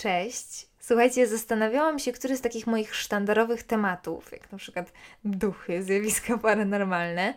[0.00, 0.66] Cześć.
[0.78, 4.92] Słuchajcie, zastanawiałam się, który z takich moich sztandarowych tematów, jak na przykład
[5.24, 7.34] duchy, zjawiska paranormalne,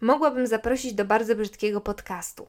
[0.00, 2.48] mogłabym zaprosić do bardzo brzydkiego podcastu.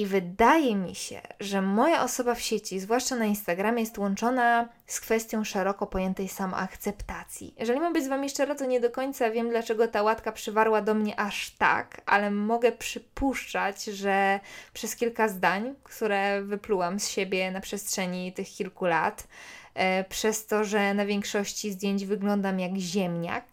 [0.00, 5.00] I wydaje mi się, że moja osoba w sieci, zwłaszcza na Instagramie, jest łączona z
[5.00, 7.54] kwestią szeroko pojętej samoakceptacji.
[7.58, 10.82] Jeżeli mam być z Wami szczera, to nie do końca wiem, dlaczego ta łatka przywarła
[10.82, 14.40] do mnie aż tak, ale mogę przypuszczać, że
[14.72, 19.28] przez kilka zdań, które wyplułam z siebie na przestrzeni tych kilku lat,
[19.74, 23.44] e, przez to, że na większości zdjęć wyglądam jak ziemniak,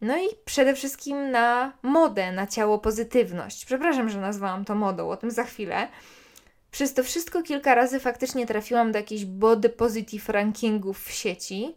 [0.00, 3.64] no i przede wszystkim na modę, na ciało pozytywność.
[3.64, 5.88] Przepraszam, że nazwałam to modą, o tym za chwilę.
[6.70, 11.74] Przez to wszystko kilka razy faktycznie trafiłam do jakichś body positive rankingów w sieci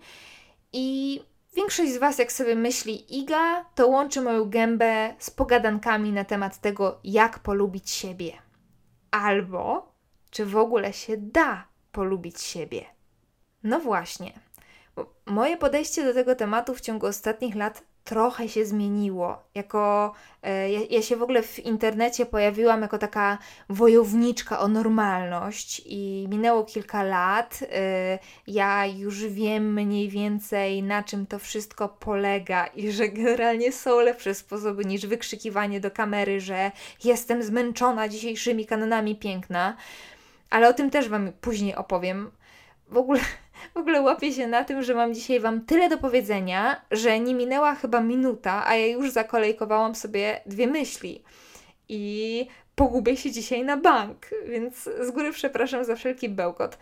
[0.73, 1.20] i
[1.55, 6.62] większość z Was, jak sobie myśli Iga, to łączy moją gębę z pogadankami na temat
[6.62, 8.34] tego, jak polubić siebie.
[9.12, 9.92] Albo
[10.30, 12.86] czy w ogóle się da polubić siebie.
[13.64, 14.40] No właśnie.
[15.26, 19.43] Moje podejście do tego tematu w ciągu ostatnich lat trochę się zmieniło.
[19.55, 23.38] Jako, e, ja, ja, się w ogóle w internecie pojawiłam jako taka
[23.69, 27.59] wojowniczka o normalność i minęło kilka lat.
[27.71, 33.99] E, ja już wiem mniej więcej na czym to wszystko polega i że generalnie są
[33.99, 36.71] lepsze sposoby niż wykrzykiwanie do kamery, że
[37.03, 39.75] jestem zmęczona dzisiejszymi kanonami piękna.
[40.49, 42.31] Ale o tym też Wam później opowiem.
[42.87, 43.19] W ogóle
[43.73, 47.35] w ogóle łapię się na tym, że mam dzisiaj Wam tyle do powiedzenia, że nie
[47.35, 51.23] minęła chyba minuta, a ja już zakolejkowałam sobie dwie myśli.
[51.89, 56.77] I pogubię się dzisiaj na bank, więc z góry przepraszam za wszelki bełkot.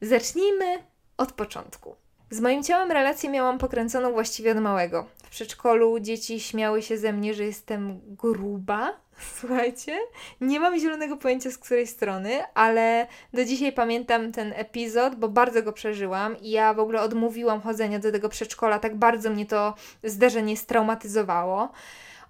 [0.00, 0.78] Zacznijmy
[1.16, 1.96] od początku.
[2.30, 5.06] Z moim ciałem relację miałam pokręconą właściwie od małego.
[5.24, 8.96] W przedszkolu dzieci śmiały się ze mnie, że jestem gruba,
[9.40, 9.98] Słuchajcie,
[10.40, 15.62] nie mam zielonego pojęcia z której strony, ale do dzisiaj pamiętam ten epizod, bo bardzo
[15.62, 19.74] go przeżyłam i ja w ogóle odmówiłam chodzenia do tego przedszkola, tak bardzo mnie to
[20.04, 21.68] zdarzenie straumatyzowało.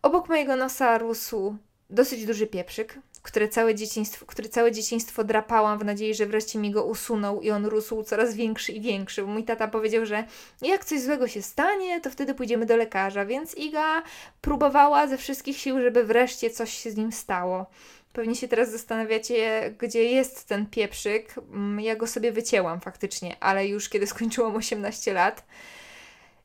[0.03, 1.57] Obok mojego nosa rósł
[1.91, 6.71] dosyć duży pieprzyk, który całe, dzieciństwo, który całe dzieciństwo drapałam w nadziei, że wreszcie mi
[6.71, 9.23] go usunął i on rósł coraz większy i większy.
[9.23, 10.25] Bo mój tata powiedział, że
[10.63, 14.03] jak coś złego się stanie, to wtedy pójdziemy do lekarza, więc Iga
[14.41, 17.67] próbowała ze wszystkich sił, żeby wreszcie coś się z nim stało.
[18.13, 21.35] Pewnie się teraz zastanawiacie, gdzie jest ten pieprzyk.
[21.39, 25.45] Mm, ja go sobie wycięłam faktycznie, ale już kiedy skończyłam 18 lat.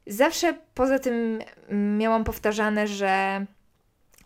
[0.08, 1.40] Zawsze poza tym
[1.97, 3.46] miałam powtarzane, że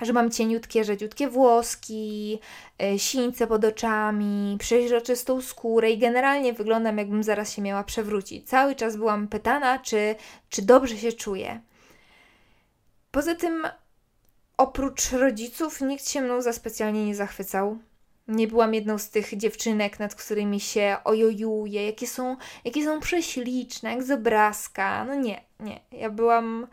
[0.01, 2.39] że mam cieniutkie, rzedziutkie włoski,
[2.83, 8.49] y, sińce pod oczami, przeźroczystą skórę i generalnie wyglądam jakbym zaraz się miała przewrócić.
[8.49, 10.15] Cały czas byłam pytana, czy,
[10.49, 11.61] czy dobrze się czuję.
[13.11, 13.67] Poza tym,
[14.57, 17.77] oprócz rodziców, nikt się mną za specjalnie nie zachwycał.
[18.27, 23.89] Nie byłam jedną z tych dziewczynek, nad którymi się ojojuje, jakie są, jakie są prześliczne,
[23.89, 25.05] jak z obrazka.
[25.05, 25.79] No nie, nie.
[25.91, 26.67] Ja byłam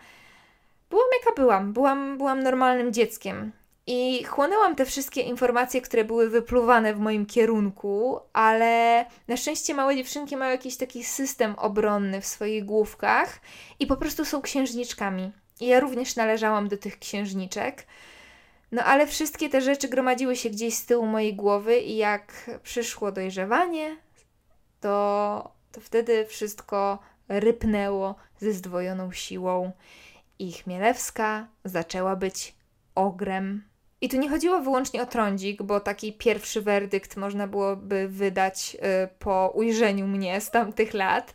[0.93, 1.73] byłam jaka byłam.
[1.73, 3.53] Byłam, byłam normalnym dzieckiem.
[3.87, 9.97] I chłonęłam te wszystkie informacje, które były wypluwane w moim kierunku, ale na szczęście małe
[9.97, 13.41] dziewczynki mają jakiś taki system obronny w swoich główkach
[13.81, 15.33] i po prostu są księżniczkami.
[15.61, 17.87] I ja również należałam do tych księżniczek.
[18.73, 23.13] No ale wszystkie te rzeczy gromadziły się gdzieś z tyłu mojej głowy i jak przyszło
[23.13, 23.97] dojrzewanie,
[24.81, 26.99] to, to wtedy wszystko
[27.29, 29.73] rypnęło ze zdwojoną siłą
[30.43, 32.55] i Chmielewska zaczęła być
[32.95, 33.65] ogrem.
[34.01, 39.09] I tu nie chodziło wyłącznie o trądzik, bo taki pierwszy werdykt można byłoby wydać y,
[39.19, 41.35] po ujrzeniu mnie z tamtych lat.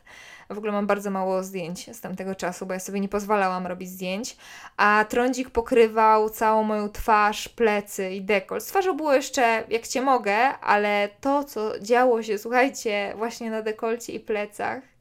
[0.50, 3.90] W ogóle mam bardzo mało zdjęć z tamtego czasu, bo ja sobie nie pozwalałam robić
[3.90, 4.38] zdjęć.
[4.78, 8.64] A trądzik pokrywał całą moją twarz, plecy i dekolt.
[8.64, 13.62] Z twarzą było jeszcze jak cię mogę, ale to, co działo się, słuchajcie, właśnie na
[13.62, 14.97] dekolcie i plecach,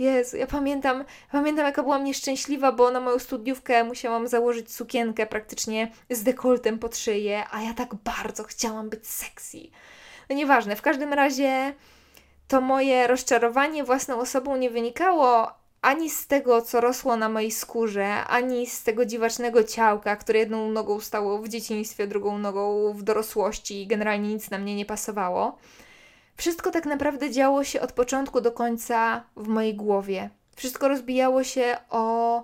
[0.00, 5.90] Jezu, ja pamiętam, pamiętam jaka byłam nieszczęśliwa, bo na moją studniówkę musiałam założyć sukienkę praktycznie
[6.10, 9.58] z dekoltem pod szyję, a ja tak bardzo chciałam być sexy.
[10.30, 11.74] No nieważne, w każdym razie
[12.48, 15.52] to moje rozczarowanie własną osobą nie wynikało
[15.82, 20.70] ani z tego, co rosło na mojej skórze, ani z tego dziwacznego ciałka, które jedną
[20.70, 25.58] nogą stało w dzieciństwie, drugą nogą w dorosłości i generalnie nic na mnie nie pasowało
[26.40, 30.30] wszystko tak naprawdę działo się od początku do końca w mojej głowie.
[30.56, 32.36] Wszystko rozbijało się o,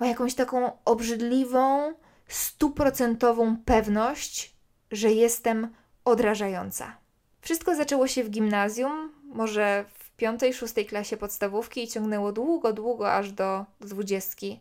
[0.00, 1.94] o jakąś taką obrzydliwą,
[2.28, 4.54] stuprocentową pewność,
[4.92, 5.74] że jestem
[6.04, 6.96] odrażająca.
[7.40, 13.12] Wszystko zaczęło się w gimnazjum, może w piątej, szóstej klasie podstawówki i ciągnęło długo, długo
[13.12, 14.60] aż do dwudziestki.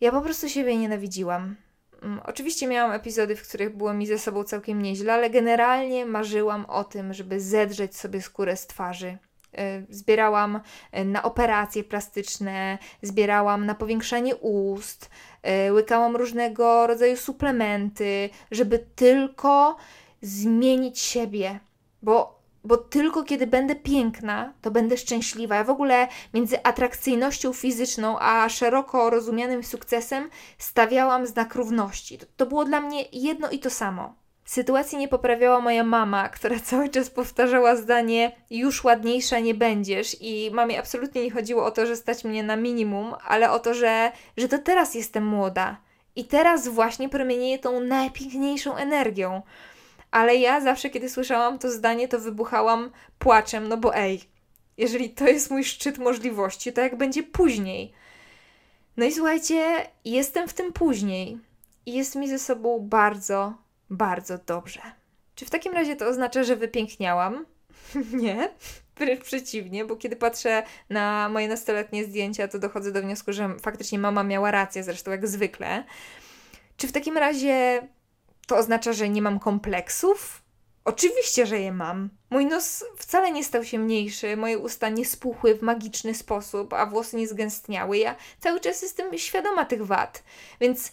[0.00, 1.56] Ja po prostu siebie nienawidziłam.
[2.02, 6.64] Mm, oczywiście miałam epizody, w których było mi ze sobą całkiem nieźle, ale generalnie marzyłam
[6.64, 9.18] o tym, żeby zedrzeć sobie skórę z twarzy.
[9.90, 10.60] Zbierałam
[11.04, 15.10] na operacje plastyczne, zbierałam na powiększanie ust,
[15.70, 19.76] łykałam różnego rodzaju suplementy, żeby tylko
[20.22, 21.60] zmienić siebie,
[22.02, 22.37] bo,
[22.68, 25.54] bo tylko kiedy będę piękna, to będę szczęśliwa.
[25.56, 32.18] Ja w ogóle między atrakcyjnością fizyczną a szeroko rozumianym sukcesem stawiałam znak równości.
[32.18, 34.14] To, to było dla mnie jedno i to samo.
[34.44, 40.16] Sytuacji nie poprawiała moja mama, która cały czas powtarzała zdanie: Już ładniejsza nie będziesz.
[40.20, 43.74] I mamie absolutnie nie chodziło o to, że stać mnie na minimum, ale o to,
[43.74, 45.76] że, że to teraz jestem młoda.
[46.16, 49.42] I teraz właśnie promienieję tą najpiękniejszą energią.
[50.10, 54.20] Ale ja zawsze, kiedy słyszałam to zdanie, to wybuchałam płaczem, no bo ej,
[54.76, 57.92] jeżeli to jest mój szczyt możliwości, to jak będzie później?
[58.96, 61.38] No i słuchajcie, jestem w tym później
[61.86, 63.54] i jest mi ze sobą bardzo,
[63.90, 64.80] bardzo dobrze.
[65.34, 67.46] Czy w takim razie to oznacza, że wypiękniałam?
[68.22, 68.50] Nie,
[68.96, 73.98] wręcz przeciwnie, bo kiedy patrzę na moje nastoletnie zdjęcia, to dochodzę do wniosku, że faktycznie
[73.98, 75.84] mama miała rację, zresztą jak zwykle.
[76.76, 77.82] Czy w takim razie
[78.48, 80.42] to oznacza, że nie mam kompleksów?
[80.84, 82.10] Oczywiście, że je mam.
[82.30, 86.86] Mój nos wcale nie stał się mniejszy, moje usta nie spuchły w magiczny sposób, a
[86.86, 87.98] włosy nie zgęstniały.
[87.98, 90.22] Ja cały czas jestem świadoma tych wad.
[90.60, 90.92] Więc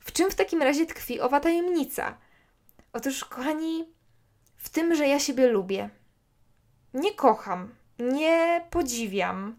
[0.00, 2.18] w czym w takim razie tkwi owa tajemnica?
[2.92, 3.88] Otóż, kochani,
[4.56, 5.90] w tym, że ja siebie lubię.
[6.94, 9.56] Nie kocham, nie podziwiam,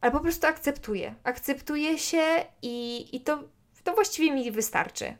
[0.00, 1.14] ale po prostu akceptuję.
[1.24, 3.44] Akceptuję się i, i to,
[3.84, 5.16] to właściwie mi wystarczy.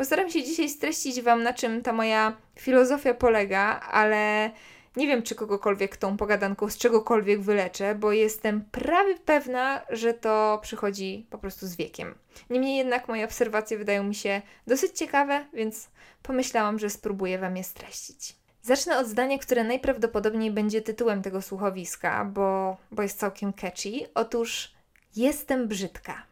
[0.00, 4.50] Postaram się dzisiaj streścić Wam, na czym ta moja filozofia polega, ale
[4.96, 10.58] nie wiem, czy kogokolwiek tą pogadanką z czegokolwiek wyleczę, bo jestem prawie pewna, że to
[10.62, 12.14] przychodzi po prostu z wiekiem.
[12.50, 15.88] Niemniej jednak moje obserwacje wydają mi się dosyć ciekawe, więc
[16.22, 18.36] pomyślałam, że spróbuję Wam je streścić.
[18.62, 23.90] Zacznę od zdania, które najprawdopodobniej będzie tytułem tego słuchowiska, bo, bo jest całkiem catchy.
[24.14, 24.72] Otóż
[25.16, 26.29] jestem brzydka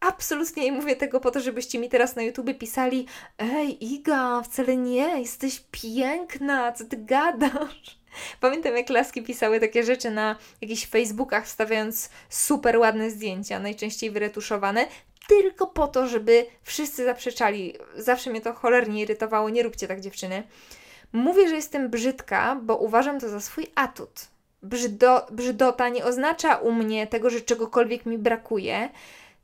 [0.00, 3.06] absolutnie nie mówię tego po to, żebyście mi teraz na YouTube pisali
[3.38, 8.00] Ej, Iga, wcale nie, jesteś piękna, co ty gadasz?
[8.40, 14.86] Pamiętam, jak laski pisały takie rzeczy na jakichś Facebookach, wstawiając super ładne zdjęcia, najczęściej wyretuszowane,
[15.28, 17.74] tylko po to, żeby wszyscy zaprzeczali.
[17.96, 20.42] Zawsze mnie to cholernie irytowało, nie róbcie tak dziewczyny.
[21.12, 24.28] Mówię, że jestem brzydka, bo uważam to za swój atut.
[24.62, 28.88] Brzydo, brzydota nie oznacza u mnie tego, że czegokolwiek mi brakuje,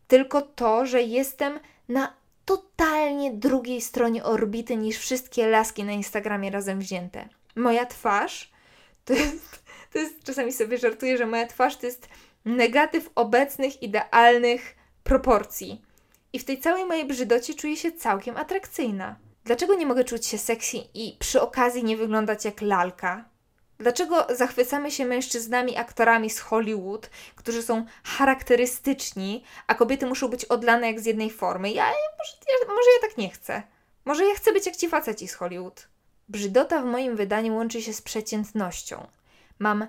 [0.09, 2.15] tylko to, że jestem na
[2.45, 7.29] totalnie drugiej stronie orbity niż wszystkie laski na Instagramie razem wzięte.
[7.57, 8.51] Moja twarz
[9.05, 9.63] to jest,
[9.93, 12.09] to jest czasami sobie żartuję, że moja twarz to jest
[12.45, 15.83] negatyw obecnych idealnych proporcji.
[16.33, 19.17] I w tej całej mojej brzydocie czuję się całkiem atrakcyjna.
[19.45, 23.25] Dlaczego nie mogę czuć się sexy i przy okazji nie wyglądać jak lalka?
[23.79, 30.87] Dlaczego zachwycamy się mężczyznami, aktorami z Hollywood, którzy są charakterystyczni, a kobiety muszą być odlane
[30.87, 31.71] jak z jednej formy?
[31.73, 33.63] Ja, może, ja, może ja tak nie chcę.
[34.05, 35.89] Może ja chcę być jak ci faceci z Hollywood.
[36.29, 39.07] Brzydota w moim wydaniu łączy się z przeciętnością.
[39.59, 39.87] Mam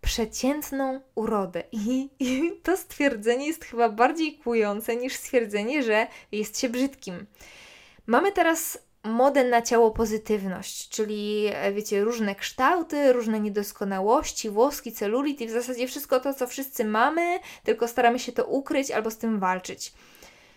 [0.00, 6.68] przeciętną urodę I, i to stwierdzenie jest chyba bardziej kłujące niż stwierdzenie, że jest się
[6.68, 7.26] brzydkim.
[8.06, 15.40] Mamy teraz modę na ciało pozytywność, czyli e, wiecie, różne kształty, różne niedoskonałości, włoski, celulit
[15.40, 19.18] i w zasadzie wszystko to, co wszyscy mamy, tylko staramy się to ukryć albo z
[19.18, 19.92] tym walczyć.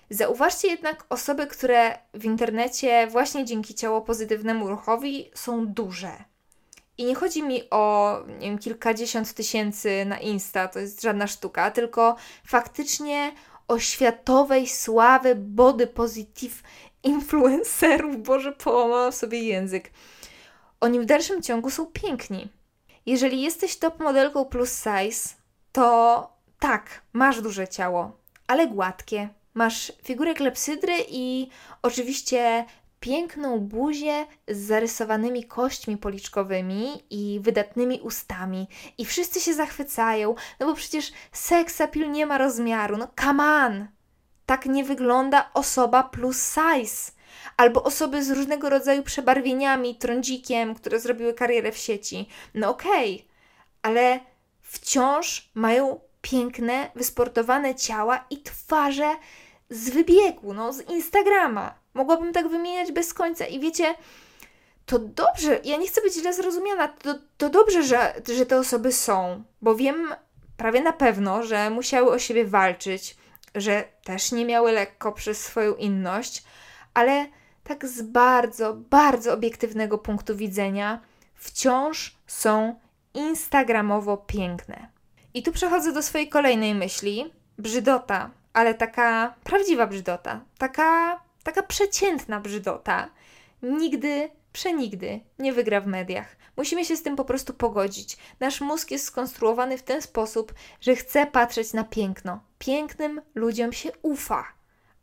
[0.09, 6.11] Zauważcie jednak osoby, które w internecie właśnie dzięki ciało pozytywnemu ruchowi są duże.
[6.97, 11.71] I nie chodzi mi o nie wiem, kilkadziesiąt tysięcy na Insta, to jest żadna sztuka,
[11.71, 13.31] tylko faktycznie
[13.67, 16.63] o światowej sławy body positive
[17.03, 19.91] influencerów, Boże, połamałam sobie język.
[20.79, 22.47] Oni w dalszym ciągu są piękni.
[23.05, 25.29] Jeżeli jesteś top modelką plus size,
[25.71, 26.29] to
[26.59, 28.17] tak, masz duże ciało,
[28.47, 29.29] ale gładkie.
[29.53, 31.47] Masz figurę klepsydry i
[31.81, 32.65] oczywiście
[32.99, 38.67] piękną buzię z zarysowanymi kośćmi policzkowymi i wydatnymi ustami.
[38.97, 42.97] I wszyscy się zachwycają, no bo przecież seksapil nie ma rozmiaru.
[42.97, 43.87] No come on!
[44.45, 47.11] Tak nie wygląda osoba plus size.
[47.57, 52.29] Albo osoby z różnego rodzaju przebarwieniami, trądzikiem, które zrobiły karierę w sieci.
[52.53, 53.27] No okej, okay,
[53.81, 54.19] ale
[54.61, 59.15] wciąż mają piękne, wysportowane ciała i twarze
[59.69, 61.73] z wybiegu, no, z Instagrama.
[61.93, 63.45] Mogłabym tak wymieniać bez końca.
[63.45, 63.95] I wiecie,
[64.85, 68.91] to dobrze, ja nie chcę być źle zrozumiana, to, to dobrze, że, że te osoby
[68.91, 70.13] są, bo wiem
[70.57, 73.17] prawie na pewno, że musiały o siebie walczyć,
[73.55, 76.43] że też nie miały lekko przez swoją inność,
[76.93, 77.27] ale
[77.63, 81.01] tak z bardzo, bardzo obiektywnego punktu widzenia
[81.35, 82.79] wciąż są
[83.13, 84.87] instagramowo piękne.
[85.33, 87.33] I tu przechodzę do swojej kolejnej myśli.
[87.57, 93.09] Brzydota, ale taka prawdziwa brzydota, taka, taka przeciętna brzydota,
[93.61, 96.35] nigdy, przenigdy nie wygra w mediach.
[96.57, 98.17] Musimy się z tym po prostu pogodzić.
[98.39, 102.43] Nasz mózg jest skonstruowany w ten sposób, że chce patrzeć na piękno.
[102.59, 104.45] Pięknym ludziom się ufa.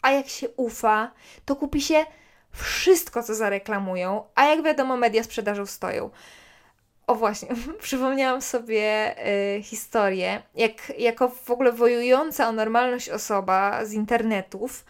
[0.02, 1.12] A jak się ufa,
[1.44, 2.04] to kupi się
[2.52, 6.10] wszystko, co zareklamują, a jak wiadomo, media sprzedażą stoją.
[7.06, 7.48] O właśnie,
[7.80, 9.14] przypomniałam sobie
[9.56, 14.84] y, historię, jak jako w ogóle wojująca o normalność osoba z internetów,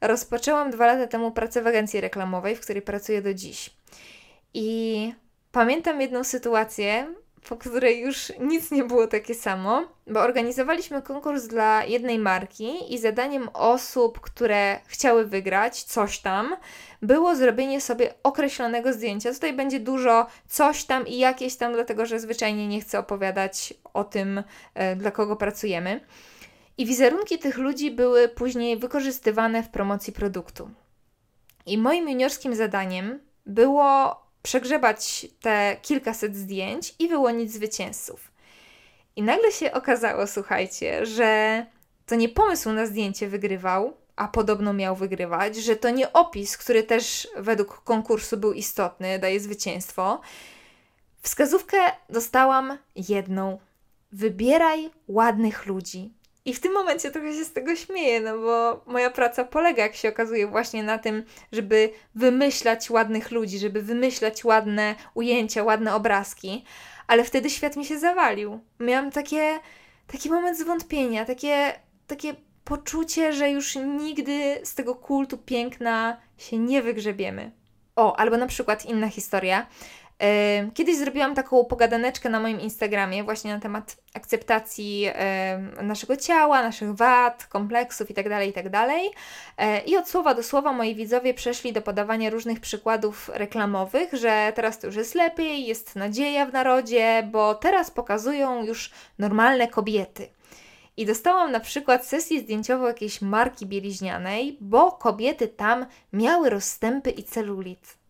[0.00, 3.76] rozpoczęłam dwa lata temu pracę w agencji reklamowej, w której pracuję do dziś.
[4.58, 5.12] I
[5.52, 7.14] pamiętam jedną sytuację,
[7.48, 12.98] po której już nic nie było takie samo, bo organizowaliśmy konkurs dla jednej marki i
[12.98, 16.56] zadaniem osób, które chciały wygrać coś tam,
[17.02, 19.34] było zrobienie sobie określonego zdjęcia.
[19.34, 24.04] Tutaj będzie dużo coś tam i jakieś tam, dlatego że zwyczajnie nie chcę opowiadać o
[24.04, 24.42] tym,
[24.74, 26.00] e, dla kogo pracujemy.
[26.78, 30.70] I wizerunki tych ludzi były później wykorzystywane w promocji produktu.
[31.66, 38.32] I moim juniorskim zadaniem było przegrzebać te kilkaset zdjęć i wyłonić zwycięzców.
[39.16, 41.66] I nagle się okazało, słuchajcie, że
[42.06, 46.82] to nie pomysł na zdjęcie wygrywał, a podobno miał wygrywać, że to nie opis, który
[46.82, 50.20] też według konkursu był istotny, daje zwycięstwo.
[51.22, 51.78] Wskazówkę
[52.10, 53.58] dostałam jedną.
[54.12, 56.12] Wybieraj ładnych ludzi.
[56.46, 59.96] I w tym momencie trochę się z tego śmieję, no bo moja praca polega, jak
[59.96, 66.64] się okazuje, właśnie na tym, żeby wymyślać ładnych ludzi, żeby wymyślać ładne ujęcia, ładne obrazki,
[67.06, 68.60] ale wtedy świat mi się zawalił.
[68.80, 69.58] Miałam takie,
[70.06, 72.34] taki moment zwątpienia, takie, takie
[72.64, 77.52] poczucie, że już nigdy z tego kultu piękna się nie wygrzebiemy.
[77.96, 79.66] O, albo na przykład inna historia.
[80.74, 85.10] Kiedyś zrobiłam taką pogadaneczkę na moim Instagramie właśnie na temat akceptacji
[85.82, 88.70] naszego ciała, naszych wad, kompleksów itd., tak itd.
[88.70, 88.90] Tak
[89.58, 94.52] e, I od słowa do słowa moi widzowie przeszli do podawania różnych przykładów reklamowych, że
[94.54, 100.28] teraz to już jest lepiej, jest nadzieja w narodzie, bo teraz pokazują już normalne kobiety.
[100.96, 107.22] I dostałam na przykład sesję zdjęciową jakiejś marki bieliźnianej, bo kobiety tam miały rozstępy i
[107.22, 108.05] celulit.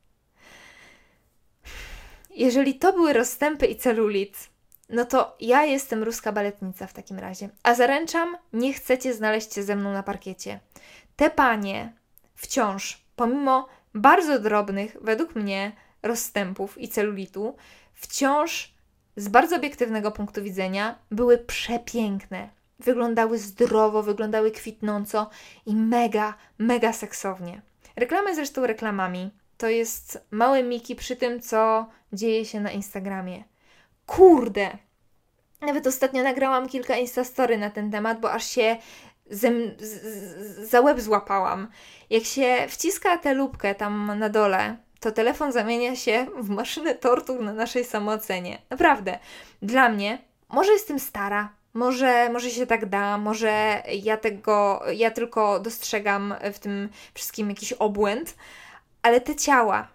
[2.36, 4.48] Jeżeli to były rozstępy i celulit,
[4.88, 7.48] no to ja jestem ruska baletnica w takim razie.
[7.62, 10.60] A zaręczam, nie chcecie znaleźć się ze mną na parkiecie.
[11.16, 11.92] Te panie
[12.34, 17.56] wciąż, pomimo bardzo drobnych, według mnie, rozstępów i celulitu,
[17.94, 18.74] wciąż
[19.16, 22.48] z bardzo obiektywnego punktu widzenia były przepiękne.
[22.78, 25.30] Wyglądały zdrowo, wyglądały kwitnąco
[25.66, 27.62] i mega, mega seksownie.
[27.96, 33.44] Reklamy zresztą reklamami, to jest małe Miki przy tym, co dzieje się na Instagramie.
[34.06, 34.78] Kurde!
[35.60, 38.76] Nawet ostatnio nagrałam kilka instastory na ten temat, bo aż się
[39.30, 41.68] zem, z, z, za łeb złapałam.
[42.10, 47.42] Jak się wciska tę lubkę tam na dole, to telefon zamienia się w maszynę tortur
[47.42, 48.58] na naszej samoocenie.
[48.70, 49.18] Naprawdę.
[49.62, 55.60] Dla mnie, może jestem stara, może, może się tak da, może ja tego, ja tylko
[55.60, 58.36] dostrzegam w tym wszystkim jakiś obłęd,
[59.02, 59.88] ale te ciała,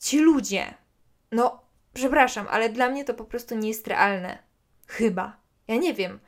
[0.00, 0.74] ci ludzie,
[1.32, 1.60] no
[1.94, 4.38] przepraszam, ale dla mnie to po prostu nie jest realne.
[4.86, 5.36] Chyba.
[5.68, 6.20] Ja nie wiem.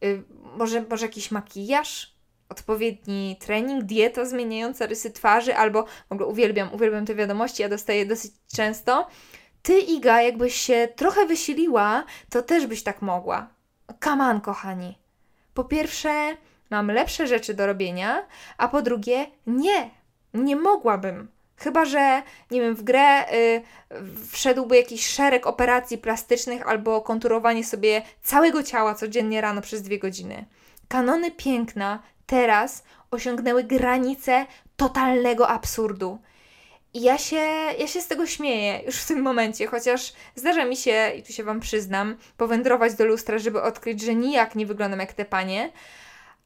[0.00, 0.22] Yy,
[0.56, 2.14] może, może jakiś makijaż?
[2.48, 8.06] Odpowiedni trening, dieta zmieniająca rysy twarzy, albo w ogóle uwielbiam, uwielbiam te wiadomości, ja dostaję
[8.06, 9.08] dosyć często.
[9.62, 13.48] Ty, Iga, jakbyś się trochę wysiliła, to też byś tak mogła.
[13.98, 14.98] Kaman, kochani.
[15.54, 16.36] Po pierwsze,
[16.70, 18.26] mam lepsze rzeczy do robienia,
[18.58, 19.90] a po drugie, nie,
[20.34, 21.28] nie mogłabym.
[21.56, 23.62] Chyba, że nie wiem, w grę y,
[24.30, 30.44] wszedłby jakiś szereg operacji plastycznych albo konturowanie sobie całego ciała codziennie rano przez dwie godziny.
[30.88, 34.46] Kanony piękna teraz osiągnęły granice
[34.76, 36.18] totalnego absurdu.
[36.94, 37.46] I ja się,
[37.78, 41.32] ja się z tego śmieję już w tym momencie, chociaż zdarza mi się, i tu
[41.32, 45.72] się Wam przyznam, powędrować do lustra, żeby odkryć, że nijak nie wyglądam jak te panie,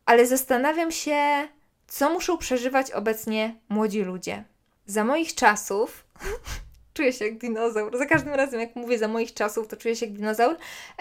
[0.07, 1.49] ale zastanawiam się,
[1.87, 4.45] co muszą przeżywać obecnie młodzi ludzie.
[4.87, 6.05] Za moich czasów
[6.95, 7.99] czuję się jak dinozaur.
[7.99, 10.57] Za każdym razem, jak mówię za moich czasów, to czuję się jak dinozaur,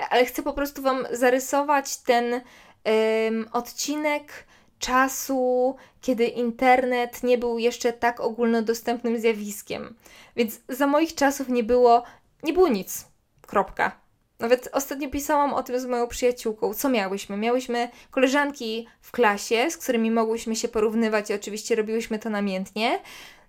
[0.09, 2.41] ale chcę po prostu Wam zarysować ten
[3.51, 4.45] odcinek
[4.79, 9.95] czasu, kiedy internet nie był jeszcze tak ogólnodostępnym zjawiskiem.
[10.35, 12.03] Więc za moich czasów nie było,
[12.43, 13.05] nie było nic.
[13.47, 14.02] Kropka.
[14.43, 16.73] Nawet ostatnio pisałam o tym z moją przyjaciółką.
[16.73, 17.37] Co miałyśmy?
[17.37, 22.99] Miałyśmy koleżanki w klasie, z którymi mogłyśmy się porównywać i oczywiście robiłyśmy to namiętnie.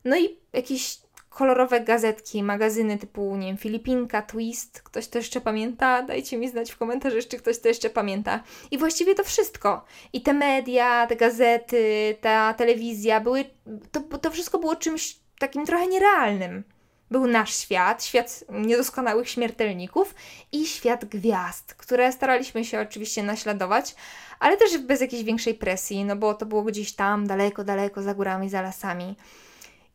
[0.04, 0.98] No i jakiś
[1.30, 4.82] kolorowe gazetki, magazyny typu, nie wiem, Filipinka, Twist.
[4.82, 6.02] Ktoś to jeszcze pamięta?
[6.02, 8.42] Dajcie mi znać w komentarzu, czy ktoś to jeszcze pamięta.
[8.70, 9.84] I właściwie to wszystko.
[10.12, 13.44] I te media, te gazety, ta telewizja, były,
[13.92, 16.64] to, to wszystko było czymś takim trochę nierealnym.
[17.10, 20.14] Był nasz świat, świat niedoskonałych śmiertelników
[20.52, 23.94] i świat gwiazd, które staraliśmy się oczywiście naśladować,
[24.38, 28.14] ale też bez jakiejś większej presji, no bo to było gdzieś tam, daleko, daleko, za
[28.14, 29.16] górami, za lasami.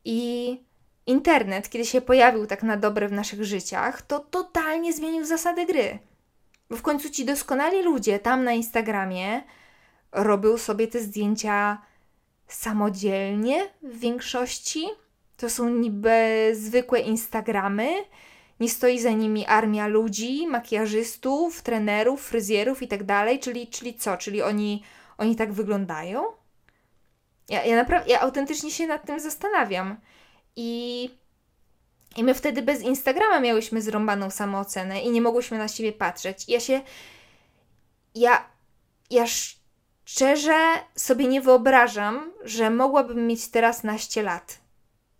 [0.06, 0.58] I
[1.06, 6.00] internet, kiedy się pojawił tak na dobre w naszych życiach, to totalnie zmienił zasady gry.
[6.70, 9.44] Bo w końcu ci doskonali ludzie tam na Instagramie
[10.12, 11.82] robią sobie te zdjęcia
[12.48, 14.88] samodzielnie w większości.
[15.39, 17.89] To są niby zwykłe Instagramy.
[18.60, 23.00] Nie stoi za nimi armia ludzi, makijażystów, trenerów, fryzjerów i tak.
[23.41, 24.17] Czyli, czyli co?
[24.17, 24.84] Czyli oni,
[25.17, 26.24] oni tak wyglądają?
[27.50, 29.98] Ja, ja naprawdę, ja autentycznie się nad tym zastanawiam.
[30.55, 31.10] I,
[32.17, 36.50] I my wtedy bez Instagrama miałyśmy zrąbaną samoocenę i nie mogłyśmy na siebie patrzeć.
[36.50, 36.81] Ja się.
[38.15, 38.46] Ja.
[39.10, 39.25] Ja
[40.05, 40.60] szczerze
[40.96, 44.59] sobie nie wyobrażam, że mogłabym mieć teraz naście lat.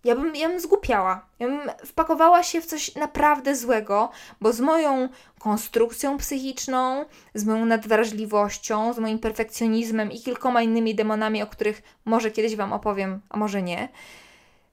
[0.04, 1.26] Ja bym, ja bym zgłupiała.
[1.40, 4.10] Ja bym wpakowała się w coś naprawdę złego,
[4.42, 11.44] bo z moją konstrukcją psychiczną, z moją nadwrażliwością, z moim perfekcjonizmem i kilkoma innymi demonami,
[11.44, 13.90] o których może kiedyś Wam opowiem, a może nie,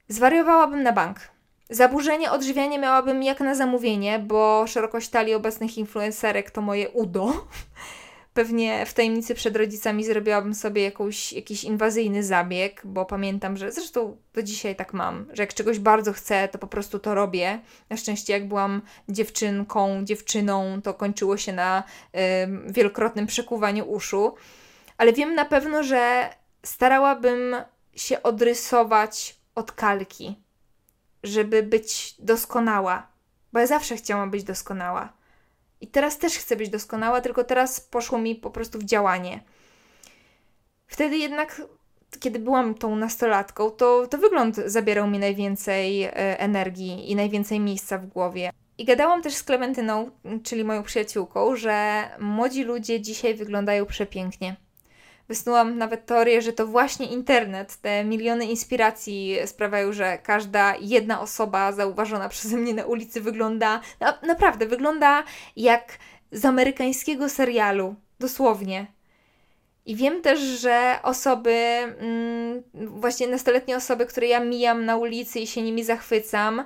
[0.08, 1.20] Zwariowałabym na bank.
[1.70, 7.32] Zaburzenie odżywiania miałabym jak na zamówienie, bo szerokość talii obecnych influencerek to moje udo.
[8.36, 14.16] Pewnie w tajemnicy przed rodzicami zrobiłabym sobie jakąś, jakiś inwazyjny zabieg, bo pamiętam, że zresztą
[14.34, 17.60] do dzisiaj tak mam, że jak czegoś bardzo chcę, to po prostu to robię.
[17.90, 22.18] Na szczęście, jak byłam dziewczynką, dziewczyną, to kończyło się na y,
[22.72, 24.34] wielokrotnym przekuwaniu uszu.
[24.98, 26.30] Ale wiem na pewno, że
[26.62, 27.56] starałabym
[27.94, 30.36] się odrysować od kalki,
[31.22, 33.06] żeby być doskonała,
[33.52, 35.15] bo ja zawsze chciałam być doskonała.
[35.86, 39.40] I teraz też chcę być doskonała, tylko teraz poszło mi po prostu w działanie.
[40.86, 41.62] Wtedy jednak,
[42.20, 47.98] kiedy byłam tą nastolatką, to, to wygląd zabierał mi najwięcej e, energii i najwięcej miejsca
[47.98, 48.50] w głowie.
[48.78, 50.10] I gadałam też z Klementyną,
[50.42, 54.56] czyli moją przyjaciółką, że młodzi ludzie dzisiaj wyglądają przepięknie.
[55.28, 61.72] Wysnułam nawet teorię, że to właśnie internet, te miliony inspiracji sprawiają, że każda jedna osoba
[61.72, 65.24] zauważona przeze mnie na ulicy wygląda, na, naprawdę wygląda
[65.56, 65.98] jak
[66.32, 68.86] z amerykańskiego serialu, dosłownie.
[69.86, 75.46] I wiem też, że osoby, mm, właśnie nastoletnie osoby, które ja mijam na ulicy i
[75.46, 76.64] się nimi zachwycam,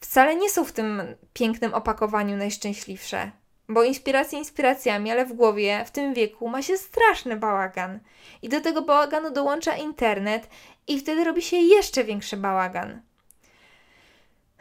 [0.00, 3.30] wcale nie są w tym pięknym opakowaniu najszczęśliwsze.
[3.68, 8.00] Bo inspiracje inspiracjami, ale w głowie w tym wieku ma się straszny bałagan.
[8.42, 10.48] I do tego bałaganu dołącza internet
[10.86, 13.00] i wtedy robi się jeszcze większy bałagan.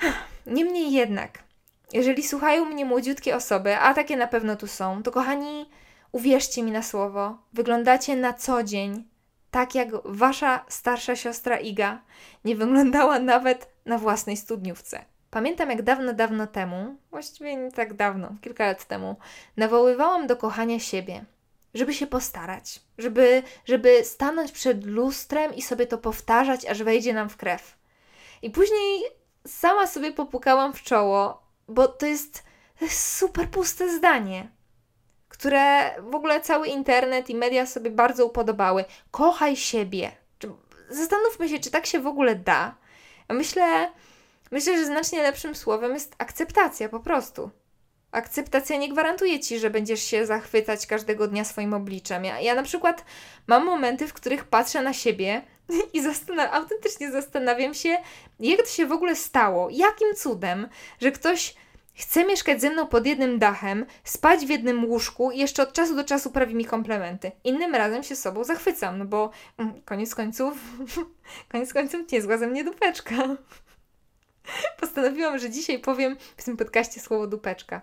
[0.46, 1.44] Niemniej jednak,
[1.94, 5.70] jeżeli słuchają mnie młodziutkie osoby, a takie na pewno tu są, to kochani,
[6.12, 9.14] uwierzcie mi na słowo, wyglądacie na co dzień
[9.54, 12.02] tak jak wasza starsza siostra Iga
[12.46, 15.06] nie wyglądała nawet na własnej studniówce.
[15.34, 19.16] Pamiętam, jak dawno, dawno temu, właściwie nie tak dawno, kilka lat temu,
[19.58, 21.26] nawoływałam do kochania siebie,
[21.74, 27.30] żeby się postarać, żeby, żeby stanąć przed lustrem i sobie to powtarzać, aż wejdzie nam
[27.30, 27.78] w krew.
[28.42, 29.04] I później
[29.48, 32.44] sama sobie popukałam w czoło, bo to jest,
[32.80, 34.50] to jest super puste zdanie,
[35.30, 38.86] które w ogóle cały internet i media sobie bardzo upodobały.
[39.12, 40.12] Kochaj siebie.
[40.90, 42.76] Zastanówmy się, czy tak się w ogóle da.
[43.30, 43.92] Myślę,
[44.54, 47.50] Myślę, że znacznie lepszym słowem jest akceptacja po prostu.
[48.12, 52.26] Akceptacja nie gwarantuje ci, że będziesz się zachwycać każdego dnia swoim obliczem.
[52.26, 53.06] Ja, ja na przykład
[53.48, 55.42] mam momenty, w których patrzę na siebie
[55.94, 57.98] i zastan- autentycznie zastanawiam się,
[58.40, 60.70] jak to się w ogóle stało, jakim cudem,
[61.02, 61.56] że ktoś
[61.94, 65.96] chce mieszkać ze mną pod jednym dachem, spać w jednym łóżku i jeszcze od czasu
[65.96, 67.32] do czasu prawi mi komplementy.
[67.44, 70.54] Innym razem się sobą zachwycam, no bo mm, koniec końców,
[71.52, 73.16] koniec końców niezła ze mnie dupeczka.
[74.82, 77.82] Postanowiłam, że dzisiaj powiem w tym podcaście słowo dupeczka.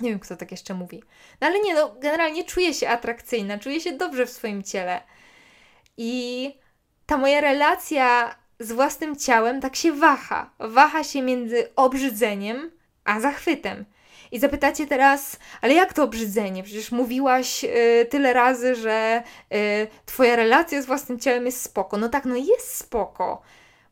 [0.00, 1.02] Nie wiem, kto tak jeszcze mówi.
[1.40, 5.00] No ale nie, no, generalnie czuję się atrakcyjna, czuję się dobrze w swoim ciele.
[5.96, 6.54] I
[7.06, 10.50] ta moja relacja z własnym ciałem tak się waha.
[10.58, 12.70] Waha się między obrzydzeniem
[13.04, 13.84] a zachwytem.
[14.32, 16.62] I zapytacie teraz, ale jak to obrzydzenie?
[16.62, 19.22] Przecież mówiłaś y, tyle razy, że
[19.54, 21.96] y, twoja relacja z własnym ciałem jest spoko.
[21.96, 23.42] No tak, no jest spoko.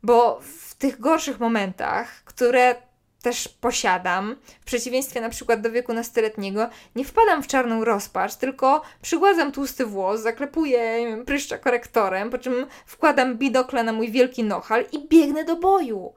[0.03, 2.75] Bo w tych gorszych momentach, które
[3.23, 8.83] też posiadam, w przeciwieństwie na przykład do wieku nastoletniego, nie wpadam w czarną rozpacz, tylko
[9.03, 15.09] przygładzam tłusty włos, zaklepuję pryszcza korektorem, po czym wkładam bidokle na mój wielki nohal i
[15.09, 16.13] biegnę do boju.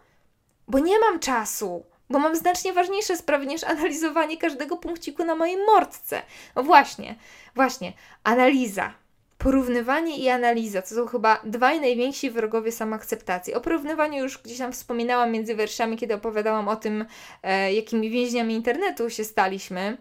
[0.67, 5.57] bo nie mam czasu, bo mam znacznie ważniejsze sprawy niż analizowanie każdego punkciku na mojej
[5.57, 6.21] mordce.
[6.55, 7.15] No właśnie,
[7.55, 7.93] właśnie,
[8.23, 8.93] analiza.
[9.37, 13.53] Porównywanie i analiza to są chyba dwaj najwięksi wrogowie samoakceptacji.
[13.53, 17.05] O porównywaniu już gdzieś tam wspominałam między wierszami, kiedy opowiadałam o tym,
[17.43, 19.97] e, jakimi więźniami internetu się staliśmy.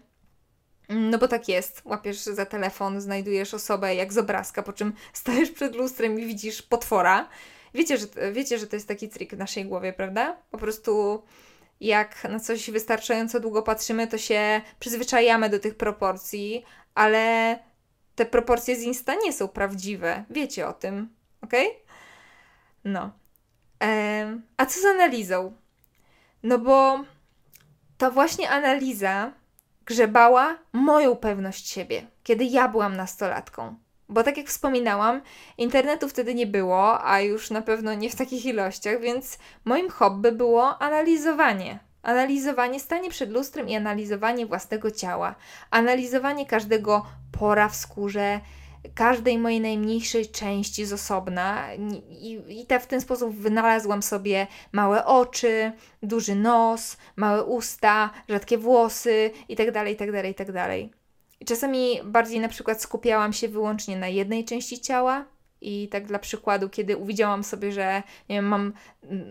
[0.89, 5.51] No bo tak jest, łapiesz za telefon, znajdujesz osobę jak z obrazka, po czym stajesz
[5.51, 7.29] przed lustrem i widzisz potwora.
[7.75, 10.37] Wiecie, że, wiecie, że to jest taki trik w naszej głowie, prawda?
[10.51, 11.23] Po prostu
[11.81, 16.65] jak na coś wystarczająco długo patrzymy, to się przyzwyczajamy do tych proporcji,
[16.95, 17.59] ale
[18.15, 20.25] te proporcje z Insta nie są prawdziwe.
[20.31, 21.53] Wiecie o tym, ok?
[22.85, 23.11] No.
[23.81, 25.53] Ehm, a co z analizą?
[26.43, 27.05] No bo
[27.99, 29.33] to właśnie analiza
[29.87, 33.75] grzebała moją pewność siebie, kiedy ja byłam nastolatką.
[34.09, 35.23] Bo tak jak wspominałam,
[35.59, 40.33] internetu wtedy nie było, a już na pewno nie w takich ilościach, więc moim hobby
[40.33, 41.79] było analizowanie.
[42.03, 45.35] Analizowanie, stanie przed lustrem i analizowanie własnego ciała,
[45.71, 48.41] analizowanie każdego pora w skórze,
[48.95, 51.75] każdej mojej najmniejszej części z osobna
[52.09, 58.59] i, i te, w ten sposób wynalazłam sobie małe oczy, duży nos, małe usta, rzadkie
[58.59, 60.69] włosy itd., itd., itd.
[61.47, 65.25] Czasami bardziej na przykład skupiałam się wyłącznie na jednej części ciała,
[65.63, 68.73] i tak dla przykładu, kiedy uwidziałam sobie, że nie wiem, mam,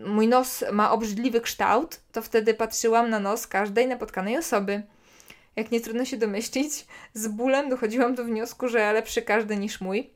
[0.05, 4.83] mój nos ma obrzydliwy kształt, to wtedy patrzyłam na nos każdej napotkanej osoby.
[5.55, 10.09] Jak nie trudno się domyślić, z bólem dochodziłam do wniosku, że lepszy każdy niż mój.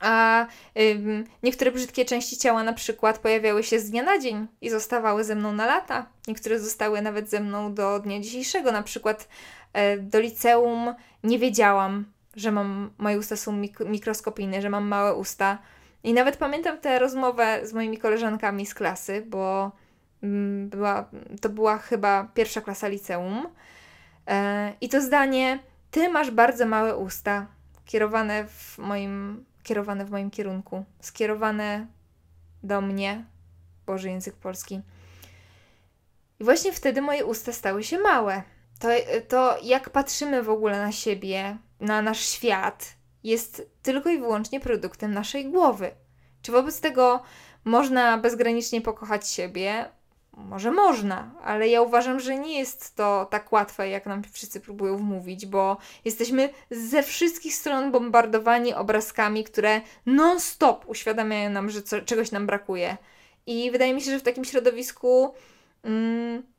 [0.00, 0.46] A
[0.80, 5.24] ym, niektóre brzydkie części ciała na przykład pojawiały się z dnia na dzień i zostawały
[5.24, 6.06] ze mną na lata.
[6.28, 8.72] Niektóre zostały nawet ze mną do dnia dzisiejszego.
[8.72, 9.28] Na przykład
[9.72, 12.04] e, do liceum nie wiedziałam,
[12.36, 15.58] że mam, moje usta są mik- mikroskopijne, że mam małe usta.
[16.04, 19.72] I nawet pamiętam tę rozmowę z moimi koleżankami z klasy, bo
[20.22, 21.08] mm, była,
[21.40, 23.46] to była chyba pierwsza klasa liceum.
[24.26, 25.58] E, I to zdanie,
[25.90, 27.46] ty masz bardzo małe usta,
[27.84, 31.86] kierowane w moim, kierowane w moim kierunku, skierowane
[32.62, 33.24] do mnie,
[33.86, 34.80] Boży język polski.
[36.40, 38.42] I właśnie wtedy moje usta stały się małe.
[38.82, 38.88] To,
[39.28, 45.14] to jak patrzymy w ogóle na siebie, na nasz świat, jest tylko i wyłącznie produktem
[45.14, 45.90] naszej głowy.
[46.42, 47.22] Czy wobec tego
[47.64, 49.88] można bezgranicznie pokochać siebie?
[50.36, 54.96] Może można, ale ja uważam, że nie jest to tak łatwe, jak nam wszyscy próbują
[54.96, 62.30] wmówić, bo jesteśmy ze wszystkich stron bombardowani obrazkami, które non-stop uświadamiają nam, że co, czegoś
[62.30, 62.96] nam brakuje.
[63.46, 65.34] I wydaje mi się, że w takim środowisku
[65.84, 66.51] mm,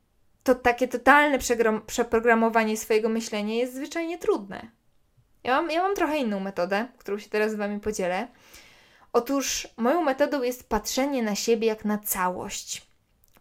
[0.43, 1.39] to takie totalne
[1.87, 4.71] przeprogramowanie swojego myślenia jest zwyczajnie trudne.
[5.43, 8.27] Ja mam, ja mam trochę inną metodę, którą się teraz z Wami podzielę.
[9.13, 12.87] Otóż moją metodą jest patrzenie na siebie jak na całość.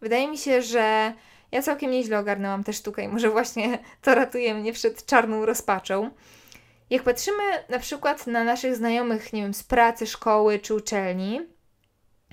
[0.00, 1.12] Wydaje mi się, że
[1.52, 6.10] ja całkiem nieźle ogarnęłam tę sztukę i może właśnie to ratuje mnie przed czarną rozpaczą.
[6.90, 11.40] Jak patrzymy na przykład na naszych znajomych, nie wiem, z pracy, szkoły czy uczelni,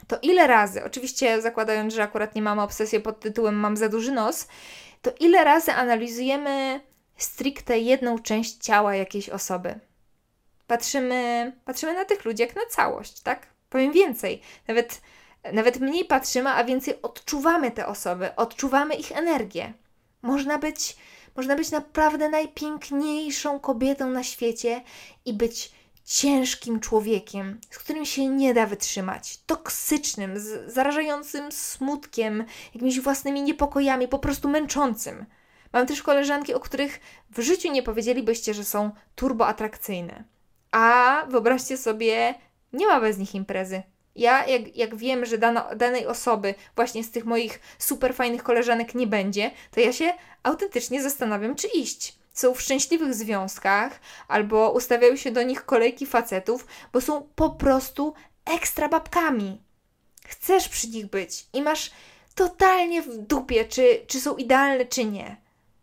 [0.09, 4.11] to ile razy, oczywiście zakładając, że akurat nie mamy obsesji pod tytułem mam za duży
[4.11, 4.47] nos,
[5.01, 6.81] to ile razy analizujemy
[7.17, 9.79] stricte jedną część ciała jakiejś osoby.
[10.67, 13.47] Patrzymy, patrzymy na tych ludzi jak na całość, tak?
[13.69, 15.01] Powiem więcej, nawet,
[15.53, 19.73] nawet mniej patrzymy, a więcej odczuwamy te osoby, odczuwamy ich energię.
[20.21, 20.97] Można być,
[21.35, 24.81] można być naprawdę najpiękniejszą kobietą na świecie
[25.25, 25.71] i być
[26.09, 30.33] ciężkim człowiekiem, z którym się nie da wytrzymać, toksycznym,
[30.67, 32.43] zarażającym smutkiem,
[32.73, 35.25] jakimiś własnymi niepokojami, po prostu męczącym.
[35.73, 40.23] Mam też koleżanki, o których w życiu nie powiedzielibyście, że są turbo atrakcyjne.
[40.71, 42.35] A wyobraźcie sobie,
[42.73, 43.83] nie ma bez nich imprezy.
[44.15, 48.95] Ja, jak, jak wiem, że dano, danej osoby właśnie z tych moich super fajnych koleżanek
[48.95, 52.18] nie będzie, to ja się autentycznie zastanawiam, czy iść.
[52.39, 58.13] Są w szczęśliwych związkach, albo ustawiają się do nich kolejki facetów, bo są po prostu
[58.45, 59.61] ekstra babkami.
[60.25, 61.91] Chcesz przy nich być i masz
[62.35, 65.37] totalnie w dupie, czy, czy są idealne, czy nie.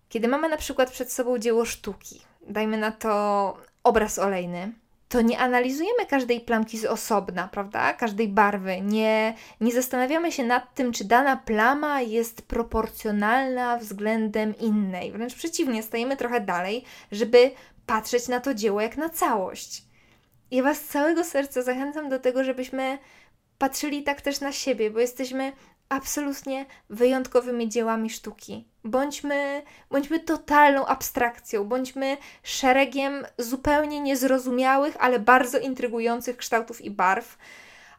[0.09, 4.73] Kiedy mamy na przykład przed sobą dzieło sztuki, dajmy na to obraz olejny,
[5.09, 7.92] to nie analizujemy każdej plamki z osobna, prawda?
[7.92, 8.81] Każdej barwy.
[8.81, 15.12] Nie, nie zastanawiamy się nad tym, czy dana plama jest proporcjonalna względem innej.
[15.12, 17.51] Wręcz przeciwnie, stajemy trochę dalej, żeby
[17.87, 19.85] patrzeć na to dzieło jak na całość.
[20.51, 22.99] Ja Was z całego serca zachęcam do tego, żebyśmy
[23.59, 25.53] patrzyli tak też na siebie, bo jesteśmy
[25.88, 28.68] absolutnie wyjątkowymi dziełami sztuki.
[28.85, 37.38] Bądźmy, bądźmy totalną abstrakcją, bądźmy szeregiem zupełnie niezrozumiałych, ale bardzo intrygujących kształtów i barw,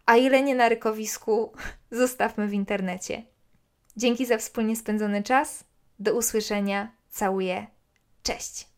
[0.05, 1.53] a ile nie na rykowisku,
[1.91, 3.23] zostawmy w internecie.
[3.97, 5.63] Dzięki za wspólnie spędzony czas.
[5.99, 6.91] Do usłyszenia.
[7.09, 7.67] Całuję.
[8.23, 8.76] Cześć.